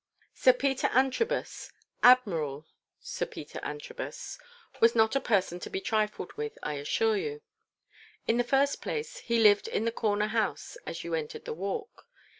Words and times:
Sir 0.33 0.53
Peter 0.53 0.87
Antrobus—Admiral 0.87 2.65
Sir 2.99 3.27
Peter 3.27 3.59
Antrobus—was 3.61 4.95
not 4.95 5.15
a 5.15 5.19
person 5.21 5.59
to 5.59 5.69
be 5.69 5.79
trifled 5.79 6.33
with, 6.33 6.57
I 6.63 6.73
assure 6.77 7.17
you. 7.17 7.43
In 8.25 8.37
the 8.37 8.43
first 8.43 8.81
place, 8.81 9.17
he 9.19 9.37
lived 9.37 9.67
in 9.67 9.85
the 9.85 9.91
corner 9.91 10.29
house 10.29 10.75
as 10.87 11.03
you 11.03 11.13
entered 11.13 11.45
the 11.45 11.53
Walk. 11.53 12.07